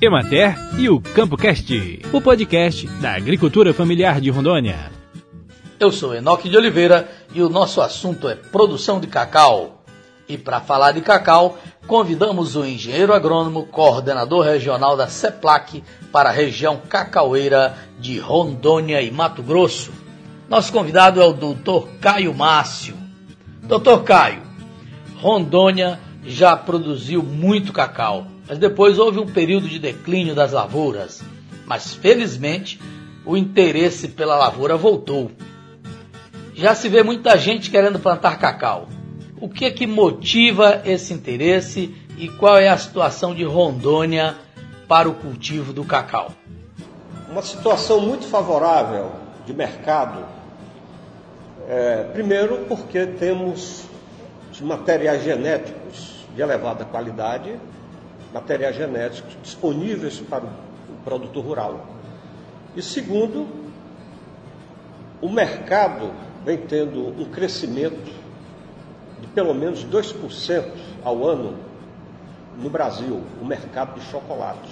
Emater 0.00 0.56
e 0.78 0.88
o 0.88 1.00
CampoCast, 1.00 2.02
o 2.12 2.20
podcast 2.20 2.86
da 3.00 3.16
agricultura 3.16 3.74
familiar 3.74 4.20
de 4.20 4.30
Rondônia. 4.30 4.92
Eu 5.80 5.90
sou 5.90 6.14
Enoque 6.14 6.48
de 6.48 6.56
Oliveira 6.56 7.08
e 7.34 7.42
o 7.42 7.48
nosso 7.48 7.80
assunto 7.80 8.28
é 8.28 8.36
produção 8.36 9.00
de 9.00 9.08
cacau. 9.08 9.82
E 10.28 10.38
para 10.38 10.60
falar 10.60 10.92
de 10.92 11.00
cacau, 11.00 11.58
convidamos 11.88 12.54
o 12.54 12.64
engenheiro 12.64 13.12
agrônomo, 13.12 13.66
coordenador 13.66 14.44
regional 14.44 14.96
da 14.96 15.08
CEPLAC 15.08 15.82
para 16.12 16.28
a 16.28 16.32
região 16.32 16.80
cacaueira 16.88 17.76
de 17.98 18.20
Rondônia 18.20 19.02
e 19.02 19.10
Mato 19.10 19.42
Grosso. 19.42 19.90
Nosso 20.48 20.72
convidado 20.72 21.20
é 21.20 21.24
o 21.24 21.32
doutor 21.32 21.88
Caio 22.00 22.32
Márcio. 22.32 22.94
Doutor 23.64 24.04
Caio, 24.04 24.42
Rondônia 25.16 25.98
já 26.24 26.56
produziu 26.56 27.20
muito 27.20 27.72
cacau, 27.72 28.28
mas 28.48 28.58
depois 28.58 28.98
houve 28.98 29.18
um 29.18 29.26
período 29.26 29.68
de 29.68 29.78
declínio 29.78 30.34
das 30.34 30.52
lavouras. 30.52 31.22
Mas 31.66 31.94
felizmente 31.94 32.80
o 33.26 33.36
interesse 33.36 34.08
pela 34.08 34.36
lavoura 34.36 34.76
voltou. 34.76 35.30
Já 36.54 36.74
se 36.74 36.88
vê 36.88 37.02
muita 37.02 37.36
gente 37.36 37.70
querendo 37.70 37.98
plantar 37.98 38.38
cacau. 38.38 38.88
O 39.40 39.48
que 39.48 39.66
é 39.66 39.70
que 39.70 39.86
motiva 39.86 40.82
esse 40.84 41.12
interesse 41.12 41.94
e 42.16 42.28
qual 42.28 42.58
é 42.58 42.68
a 42.68 42.78
situação 42.78 43.34
de 43.34 43.44
Rondônia 43.44 44.34
para 44.88 45.08
o 45.08 45.14
cultivo 45.14 45.72
do 45.72 45.84
cacau? 45.84 46.32
Uma 47.30 47.42
situação 47.42 48.00
muito 48.00 48.26
favorável 48.26 49.12
de 49.46 49.52
mercado. 49.52 50.24
É, 51.68 52.04
primeiro, 52.12 52.64
porque 52.66 53.04
temos 53.06 53.84
materiais 54.60 55.22
genéticos 55.22 56.26
de 56.34 56.42
elevada 56.42 56.84
qualidade, 56.84 57.54
materiais 58.32 58.76
genéticos 58.76 59.36
disponíveis 59.42 60.20
para 60.20 60.44
o 60.44 61.04
produtor 61.04 61.44
rural. 61.44 61.86
E 62.76 62.82
segundo, 62.82 63.46
o 65.20 65.28
mercado 65.28 66.12
vem 66.44 66.58
tendo 66.58 67.08
um 67.08 67.24
crescimento 67.24 68.12
de 69.20 69.26
pelo 69.28 69.54
menos 69.54 69.84
2% 69.84 70.64
ao 71.04 71.26
ano 71.26 71.56
no 72.58 72.68
Brasil, 72.70 73.22
o 73.40 73.44
mercado 73.44 73.98
de 73.98 74.06
chocolate. 74.06 74.70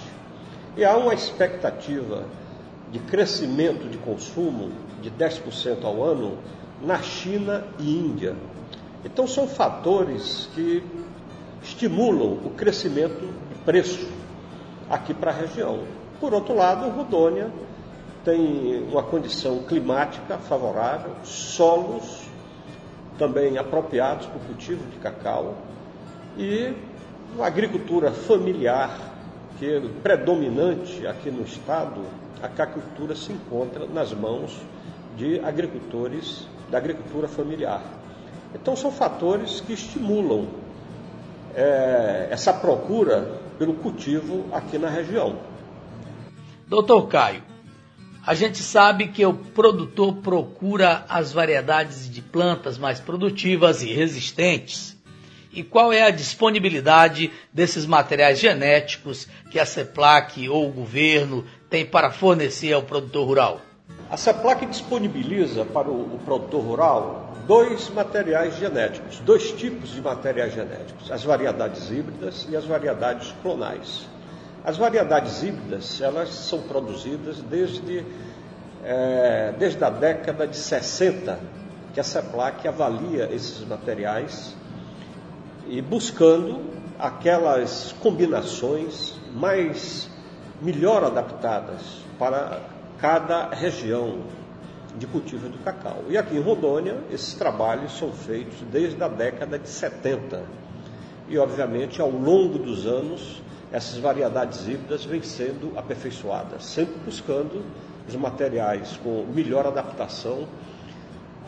E 0.77 0.85
há 0.85 0.97
uma 0.97 1.15
expectativa 1.15 2.25
de 2.91 2.99
crescimento 2.99 3.89
de 3.89 3.99
consumo 3.99 4.71
de 5.03 5.11
10% 5.11 5.85
ao 5.85 6.03
ano 6.03 6.39
na 6.83 7.01
China 7.03 7.65
e 7.79 7.99
Índia. 7.99 8.37
Então 9.05 9.27
são 9.27 9.49
fatores 9.49 10.49
que 10.55 10.83
estimulam 11.63 12.35
o 12.45 12.51
crescimento 12.51 13.29
preço 13.67 14.09
aqui 14.89 15.13
para 15.13 15.33
a 15.33 15.35
região. 15.35 15.81
Por 16.21 16.33
outro 16.33 16.55
lado, 16.55 16.89
Rodônia 16.89 17.51
tem 18.25 18.89
uma 18.91 19.03
condição 19.03 19.65
climática 19.65 20.39
favorável, 20.39 21.11
solos 21.25 22.23
também 23.19 23.59
apropriados 23.59 24.27
para 24.27 24.37
o 24.37 24.41
cultivo 24.41 24.85
de 24.91 24.99
cacau 24.99 25.55
e 26.39 26.73
uma 27.35 27.47
agricultura 27.47 28.13
familiar 28.13 28.99
que 29.59 29.75
é 29.75 29.81
predominante 30.03 31.07
aqui 31.07 31.31
no 31.31 31.43
estado, 31.43 32.03
a 32.43 32.49
cacultura 32.49 33.17
se 33.17 33.33
encontra 33.33 33.87
nas 33.87 34.13
mãos 34.13 34.57
de 35.17 35.41
agricultores 35.41 36.47
da 36.71 36.79
agricultura 36.79 37.27
familiar. 37.27 37.83
Então 38.55 38.77
são 38.77 38.93
fatores 38.93 39.61
que 39.61 39.73
estimulam 39.73 40.47
é, 41.55 42.29
essa 42.31 42.53
procura 42.53 43.46
pelo 43.59 43.75
cultivo 43.75 44.47
aqui 44.53 44.79
na 44.79 44.89
região. 44.89 45.39
Doutor 46.67 47.07
Caio, 47.09 47.43
a 48.27 48.35
gente 48.35 48.59
sabe 48.59 49.09
que 49.09 49.25
o 49.25 49.33
produtor 49.33 50.15
procura 50.17 51.05
as 51.09 51.33
variedades 51.33 52.11
de 52.11 52.21
plantas 52.21 52.77
mais 52.77 52.99
produtivas 52.99 53.83
e 53.83 53.93
resistentes. 53.93 54.97
E 55.53 55.63
qual 55.63 55.93
é 55.93 56.03
a 56.03 56.11
disponibilidade 56.11 57.31
desses 57.53 57.87
materiais 57.87 58.39
genéticos 58.39 59.29
que 59.51 59.59
a 59.59 59.65
CEPLAC 59.65 60.49
ou 60.49 60.69
o 60.69 60.73
governo 60.73 61.47
tem 61.71 61.87
para 61.87 62.11
fornecer 62.11 62.73
ao 62.73 62.83
produtor 62.83 63.27
rural? 63.27 63.61
A 64.11 64.17
CEPLAC 64.17 64.67
disponibiliza 64.67 65.65
para 65.65 65.89
o, 65.89 66.15
o 66.17 66.21
produtor 66.25 66.63
rural 66.63 67.26
dois 67.47 67.89
materiais 67.91 68.57
genéticos, 68.57 69.21
dois 69.21 69.53
tipos 69.53 69.91
de 69.91 70.01
materiais 70.01 70.53
genéticos, 70.53 71.11
as 71.11 71.25
variedades 71.25 71.91
híbridas 71.91 72.47
e 72.51 72.57
as 72.57 72.65
variedades 72.65 73.35
clonais. 73.43 74.07
As 74.65 74.77
variedades 74.77 75.43
híbridas, 75.43 76.01
elas 76.01 76.31
são 76.31 76.63
produzidas 76.63 77.41
desde, 77.43 78.05
é, 78.85 79.55
desde 79.57 79.83
a 79.85 79.91
década 79.91 80.47
de 80.47 80.57
60, 80.57 81.39
que 81.95 82.01
a 82.01 82.03
CEPLAC 82.03 82.67
avalia 82.67 83.33
esses 83.33 83.65
materiais 83.65 84.57
e 85.69 85.81
buscando 85.81 86.61
aquelas 86.99 87.95
combinações 88.01 89.15
mais 89.35 90.11
melhor 90.61 91.05
adaptadas 91.05 91.81
para 92.19 92.61
cada 92.99 93.51
região 93.51 94.23
de 94.99 95.07
cultivo 95.07 95.49
do 95.49 95.59
cacau. 95.59 96.05
E 96.09 96.17
aqui 96.17 96.37
em 96.37 96.41
Rondônia, 96.41 96.99
esses 97.11 97.35
trabalhos 97.35 97.97
são 97.99 98.13
feitos 98.13 98.57
desde 98.71 99.03
a 99.03 99.09
década 99.09 99.59
de 99.59 99.69
70. 99.69 100.43
E, 101.29 101.39
obviamente, 101.39 102.01
ao 102.01 102.11
longo 102.11 102.59
dos 102.59 102.87
anos, 102.87 103.43
essas 103.73 103.99
variedades 103.99 104.67
híbridas 104.67 105.05
vêm 105.05 105.23
sendo 105.23 105.77
aperfeiçoadas, 105.77 106.65
sempre 106.65 106.95
buscando 107.05 107.63
os 108.09 108.15
materiais 108.15 108.99
com 109.03 109.27
melhor 109.35 109.67
adaptação 109.67 110.47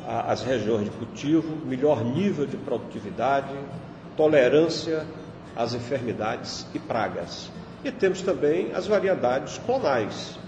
às 0.06 0.42
regiões 0.42 0.84
de 0.84 0.90
cultivo, 0.90 1.54
melhor 1.66 2.04
nível 2.04 2.46
de 2.46 2.56
produtividade, 2.56 3.54
tolerância 4.16 5.06
às 5.54 5.74
enfermidades 5.74 6.66
e 6.74 6.78
pragas. 6.78 7.50
E 7.84 7.92
temos 7.92 8.22
também 8.22 8.72
as 8.74 8.86
variedades 8.86 9.58
clonais. 9.58 10.38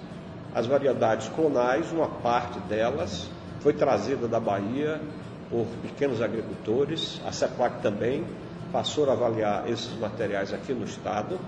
As 0.55 0.67
variedades 0.67 1.29
clonais, 1.29 1.91
uma 1.93 2.09
parte 2.09 2.59
delas 2.61 3.31
foi 3.61 3.73
trazida 3.73 4.27
da 4.27 4.41
Bahia 4.41 5.01
por 5.49 5.67
pequenos 5.83 6.23
agricultores, 6.23 7.21
a 7.27 7.33
CEPAC 7.33 7.83
também 7.83 8.25
passou 8.73 9.09
a 9.11 9.13
avaliar 9.13 9.69
esses 9.69 9.97
materiais 9.99 10.53
aqui 10.53 10.73
no 10.73 10.85
estado 10.85 11.39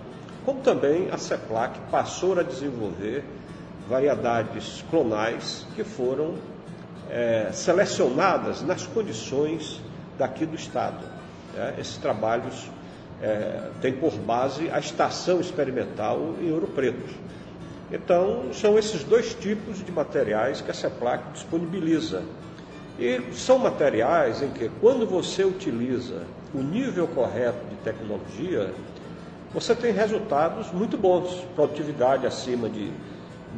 como 0.44 0.60
também 0.60 1.08
a 1.10 1.18
CEPLAC 1.18 1.78
passou 1.90 2.38
a 2.38 2.42
desenvolver 2.42 3.24
variedades 3.88 4.84
clonais 4.90 5.66
que 5.74 5.84
foram 5.84 6.34
é, 7.10 7.50
selecionadas 7.52 8.62
nas 8.62 8.86
condições 8.86 9.80
daqui 10.19 10.44
do 10.44 10.56
Estado. 10.56 11.04
É, 11.56 11.74
esses 11.78 11.96
trabalhos 11.96 12.69
é, 13.20 13.70
têm 13.80 13.92
por 13.92 14.12
base 14.14 14.69
a 14.70 14.78
estação 14.78 15.40
experimental 15.40 16.34
em 16.40 16.50
Ouro 16.52 16.66
Preto. 16.69 17.14
Então, 17.92 18.54
são 18.54 18.78
esses 18.78 19.04
dois 19.04 19.34
tipos 19.34 19.84
de 19.84 19.92
materiais 19.92 20.62
que 20.62 20.70
a 20.70 20.75
CEPLAC 20.75 21.32
disponibiliza. 21.34 22.22
E 22.98 23.20
são 23.34 23.58
materiais 23.58 24.42
em 24.42 24.48
que, 24.48 24.70
quando 24.80 25.06
você 25.06 25.44
utiliza 25.44 26.22
o 26.54 26.62
nível 26.62 27.06
correto 27.06 27.66
de 27.69 27.76
tecnologia, 27.76 28.72
você 29.52 29.75
tem 29.75 29.92
resultados 29.92 30.72
muito 30.72 30.97
bons, 30.97 31.47
produtividade 31.54 32.26
acima 32.26 32.70
de 32.70 32.91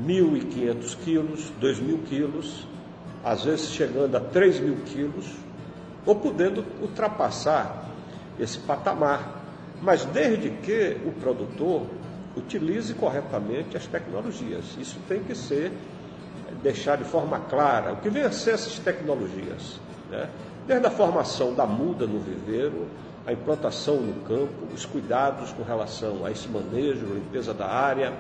1.500 0.05 0.97
quilos, 1.05 1.53
2.000 1.61 2.05
quilos, 2.07 2.67
às 3.23 3.45
vezes 3.45 3.71
chegando 3.71 4.17
a 4.17 4.21
3.000 4.21 4.83
quilos, 4.87 5.31
ou 6.05 6.17
podendo 6.17 6.65
ultrapassar 6.83 7.85
esse 8.39 8.59
patamar. 8.59 9.43
Mas 9.81 10.05
desde 10.07 10.51
que 10.51 10.97
o 11.07 11.13
produtor 11.13 11.87
utilize 12.37 12.93
corretamente 12.95 13.77
as 13.77 13.87
tecnologias. 13.87 14.65
Isso 14.79 14.99
tem 15.09 15.23
que 15.23 15.35
ser 15.35 15.73
deixar 16.63 16.97
de 16.97 17.05
forma 17.05 17.39
clara 17.41 17.93
o 17.93 17.97
que 17.97 18.09
vem 18.09 18.23
a 18.23 18.31
ser 18.31 18.55
essas 18.55 18.79
tecnologias. 18.79 19.81
Né? 20.11 20.29
Desde 20.67 20.87
a 20.87 20.91
formação 20.91 21.55
da 21.55 21.67
muda 21.67 22.07
no 22.07 22.19
viveiro, 22.19 22.87
a 23.27 23.33
implantação 23.33 23.97
no 23.97 24.15
campo, 24.23 24.67
os 24.75 24.85
cuidados 24.85 25.53
com 25.53 25.63
relação 25.63 26.25
a 26.25 26.31
esse 26.31 26.49
manejo, 26.49 27.07
limpeza 27.07 27.53
da 27.55 27.67
área, 27.67 28.13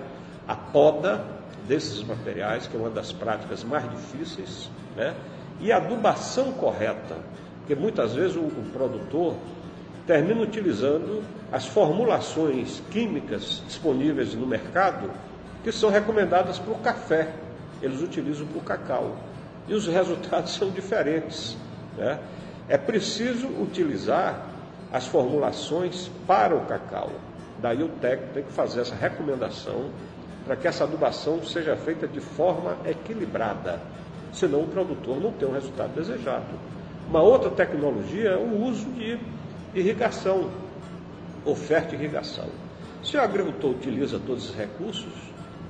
a 0.47 0.55
poda 0.55 1.25
desses 1.67 2.03
materiais, 2.03 2.67
que 2.67 2.77
é 2.77 2.81
uma 2.81 2.91
das 2.91 3.13
práticas 3.13 3.65
mais 3.65 3.91
difíceis, 3.91 4.71
né? 4.97 5.15
e 5.61 5.73
a 5.73 5.77
adubação 5.79 6.53
correta, 6.53 7.17
porque 7.59 7.75
muitas 7.75 8.15
vezes 8.15 8.37
o, 8.37 8.41
o 8.41 8.71
produtor 8.73 9.35
termina 10.07 10.43
utilizando 10.43 11.23
as 11.51 11.67
formulações 11.67 12.83
químicas 12.91 13.63
disponíveis 13.67 14.35
no 14.35 14.47
mercado 14.47 15.11
que 15.63 15.73
são 15.73 15.89
recomendadas 15.89 16.59
para 16.59 16.73
o 16.73 16.79
café, 16.79 17.33
eles 17.81 18.03
utilizam 18.03 18.47
para 18.47 18.59
o 18.59 18.63
cacau. 18.63 19.17
E 19.67 19.75
os 19.75 19.87
resultados 19.89 20.55
são 20.55 20.71
diferentes. 20.71 21.57
Né? 21.97 22.19
É 22.69 22.77
preciso 22.77 23.47
utilizar 23.47 24.47
as 24.93 25.07
formulações 25.07 26.11
para 26.27 26.55
o 26.55 26.67
cacau. 26.67 27.11
Daí 27.61 27.83
o 27.83 27.89
técnico 27.89 28.35
tem 28.35 28.43
que 28.43 28.53
fazer 28.53 28.83
essa 28.83 28.95
recomendação 28.95 29.91
para 30.45 30.55
que 30.57 30.69
essa 30.69 30.85
adubação 30.85 31.43
seja 31.43 31.75
feita 31.77 32.07
de 32.07 32.21
forma 32.21 32.77
equilibrada, 32.85 33.81
senão 34.33 34.61
o 34.61 34.67
produtor 34.67 35.19
não 35.19 35.33
tem 35.33 35.49
o 35.49 35.53
resultado 35.53 35.95
desejado. 35.95 36.45
Uma 37.09 37.23
outra 37.23 37.51
tecnologia 37.51 38.31
é 38.31 38.37
o 38.37 38.65
uso 38.65 38.87
de 38.91 39.19
irrigação, 39.75 40.51
oferta 41.45 41.97
de 41.97 42.03
irrigação. 42.03 42.49
Se 43.03 43.17
o 43.17 43.21
agricultor 43.21 43.73
utiliza 43.73 44.19
todos 44.19 44.51
os 44.51 44.57
recursos, 44.57 45.13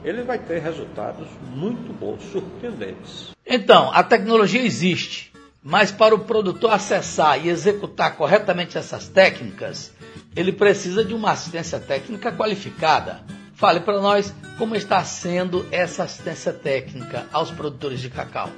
ele 0.04 0.22
vai 0.22 0.38
ter 0.38 0.60
resultados 0.60 1.26
muito 1.54 1.92
bons, 1.92 2.22
surpreendentes. 2.30 3.30
Então, 3.46 3.90
a 3.92 4.02
tecnologia 4.02 4.62
existe, 4.62 5.32
mas 5.62 5.90
para 5.90 6.14
o 6.14 6.20
produtor 6.20 6.72
acessar 6.72 7.44
e 7.44 7.48
executar 7.48 8.16
corretamente 8.16 8.76
essas 8.76 9.08
técnicas, 9.08 9.92
ele 10.36 10.52
precisa 10.52 11.04
de 11.04 11.14
uma 11.14 11.32
assistência 11.32 11.80
técnica 11.80 12.30
qualificada. 12.30 13.22
Fale 13.54 13.80
para 13.80 14.00
nós 14.00 14.34
como 14.58 14.76
está 14.76 15.02
sendo 15.04 15.66
essa 15.70 16.04
assistência 16.04 16.52
técnica 16.52 17.26
aos 17.32 17.50
produtores 17.50 18.00
de 18.00 18.10
cacau. 18.10 18.50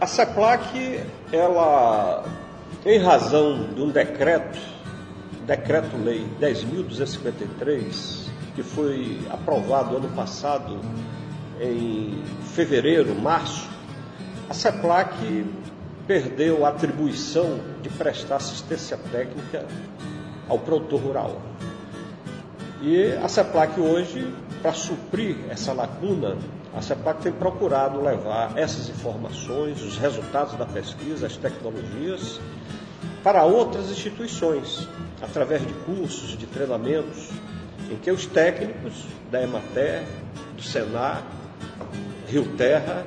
A 0.00 0.06
CEPLAC, 0.06 1.00
ela, 1.32 2.24
em 2.84 2.98
razão 2.98 3.72
de 3.72 3.80
um 3.80 3.88
decreto, 3.88 4.58
decreto-lei 5.46 6.26
10.253, 6.40 8.26
que 8.54 8.62
foi 8.62 9.20
aprovado 9.30 9.96
ano 9.96 10.08
passado, 10.10 10.80
em 11.60 12.22
fevereiro, 12.54 13.14
março, 13.14 13.68
a 14.48 14.54
CEPLAC 14.54 15.46
perdeu 16.06 16.66
a 16.66 16.70
atribuição 16.70 17.60
de 17.80 17.88
prestar 17.88 18.36
assistência 18.36 18.98
técnica 19.10 19.66
ao 20.48 20.58
produtor 20.58 21.00
rural. 21.00 21.40
E 22.82 23.12
a 23.12 23.28
CEPLAC 23.28 23.80
hoje, 23.80 24.34
para 24.60 24.72
suprir 24.72 25.36
essa 25.48 25.72
lacuna, 25.72 26.36
a 26.74 26.80
CEPAC 26.80 27.22
tem 27.22 27.32
procurado 27.32 28.00
levar 28.00 28.56
essas 28.56 28.88
informações, 28.88 29.82
os 29.82 29.98
resultados 29.98 30.56
da 30.56 30.64
pesquisa, 30.64 31.26
as 31.26 31.36
tecnologias, 31.36 32.40
para 33.22 33.44
outras 33.44 33.90
instituições, 33.90 34.88
através 35.20 35.64
de 35.66 35.72
cursos, 35.84 36.36
de 36.36 36.46
treinamentos, 36.46 37.30
em 37.90 37.96
que 37.96 38.10
os 38.10 38.26
técnicos 38.26 39.04
da 39.30 39.42
Emater, 39.42 40.02
do 40.56 40.62
Senar, 40.62 41.22
Rio 42.26 42.44
Terra 42.56 43.06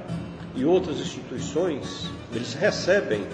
e 0.55 0.63
outras 0.63 0.99
instituições, 0.99 2.09
eles 2.31 2.53
recebem 2.53 3.25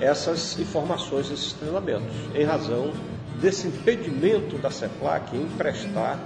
essas 0.00 0.58
informações, 0.58 1.30
esses 1.30 1.52
treinamentos, 1.52 2.14
em 2.34 2.44
razão 2.44 2.92
desse 3.40 3.66
impedimento 3.66 4.58
da 4.58 4.70
CEPLAC 4.70 5.36
em 5.36 5.46
prestar 5.56 6.18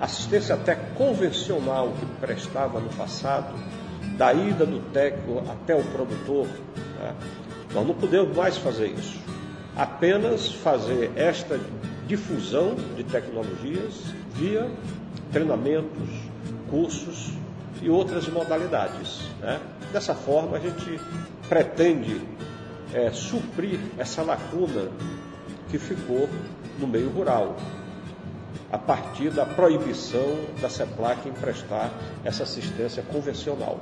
assistência 0.00 0.54
até 0.54 0.74
convencional 0.74 1.92
que 1.98 2.06
prestava 2.20 2.80
no 2.80 2.88
passado, 2.90 3.52
da 4.16 4.32
ida 4.32 4.64
do 4.64 4.80
técnico 4.92 5.42
até 5.50 5.74
o 5.74 5.82
produtor, 5.84 6.46
né? 6.98 7.14
Nós 7.72 7.86
não 7.86 7.94
podemos 7.94 8.36
mais 8.36 8.56
fazer 8.56 8.88
isso. 8.88 9.18
Apenas 9.76 10.52
fazer 10.52 11.12
esta 11.16 11.58
difusão 12.06 12.74
de 12.96 13.04
tecnologias 13.04 14.02
via 14.34 14.68
treinamentos, 15.32 16.08
cursos 16.68 17.32
e 17.80 17.88
outras 17.88 18.28
modalidades. 18.28 19.28
Né? 19.40 19.60
Dessa 19.92 20.14
forma, 20.14 20.56
a 20.56 20.60
gente 20.60 21.00
pretende 21.48 22.20
é, 22.92 23.10
suprir 23.10 23.78
essa 23.96 24.22
lacuna 24.22 24.90
que 25.68 25.78
ficou 25.78 26.28
no 26.78 26.86
meio 26.86 27.08
rural 27.10 27.56
a 28.72 28.78
partir 28.78 29.30
da 29.30 29.44
proibição 29.44 30.44
da 30.60 30.68
CEPLAC 30.68 31.28
em 31.28 31.32
prestar 31.32 31.90
essa 32.24 32.44
assistência 32.44 33.02
convencional. 33.02 33.80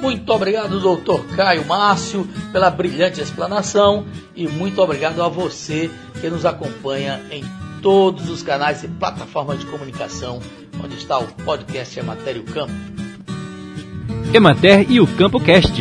Muito 0.00 0.30
obrigado, 0.30 0.78
doutor 0.78 1.24
Caio 1.34 1.64
Márcio, 1.64 2.28
pela 2.52 2.70
brilhante 2.70 3.20
explanação 3.20 4.06
e 4.34 4.46
muito 4.46 4.80
obrigado 4.82 5.22
a 5.22 5.28
você 5.28 5.90
que 6.20 6.28
nos 6.28 6.44
acompanha 6.44 7.20
em 7.30 7.42
todos 7.80 8.28
os 8.28 8.42
canais 8.42 8.84
e 8.84 8.88
plataformas 8.88 9.58
de 9.58 9.66
comunicação 9.66 10.40
onde 10.82 10.96
está 10.96 11.18
o 11.18 11.26
podcast 11.44 11.98
Emater 11.98 12.36
e 12.36 12.40
o 12.40 12.44
Campo. 12.44 12.72
Emater 14.34 14.90
e 14.90 15.00
o 15.00 15.06
Campo 15.06 15.40
Cast 15.40 15.72